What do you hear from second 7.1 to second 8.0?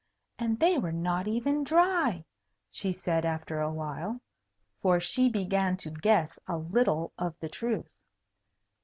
of the truth.